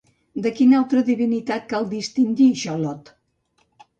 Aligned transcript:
De 0.45 0.51
quina 0.59 0.77
altra 0.77 1.03
divinitat 1.09 1.67
cal 1.75 1.85
distingir 1.93 2.47
Xolotl? 2.65 3.15